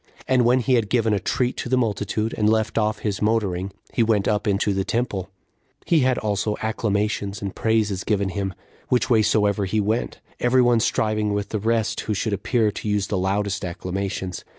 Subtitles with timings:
[0.27, 3.71] And when he had given a treat to the multitude, and left off his motoring,
[3.93, 5.29] he went up into the temple;
[5.85, 8.55] he had also acclamations and praises given him,
[8.89, 12.89] which way soever he went, every one striving with the rest who should appear to
[12.89, 14.43] use the loudest acclamations.